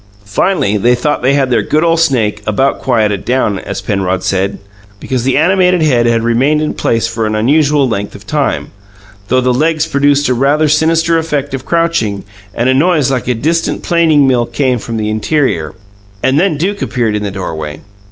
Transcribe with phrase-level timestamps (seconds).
[0.25, 4.57] Finally, they thought they had their good ole snake "about quieted down", as Penrod said,
[4.99, 8.71] because the animated head had remained in one place for an unusual length of time,
[9.27, 12.23] though the legs produced a rather sinister effect of crouching,
[12.55, 15.75] and a noise like a distant planing mill came from the interior
[16.23, 17.81] and then Duke appeared in the doorway.